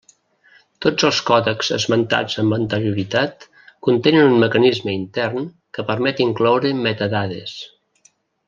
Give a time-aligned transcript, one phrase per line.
[0.85, 3.45] Tots els còdecs esmentats amb anterioritat,
[3.89, 7.59] contenen un mecanisme intern que permet incloure metadades.